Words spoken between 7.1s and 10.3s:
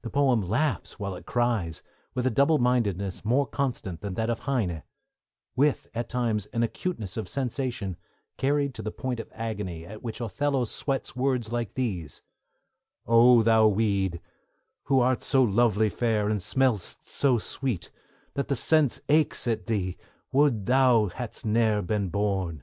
of sensation carried to the point of agony at which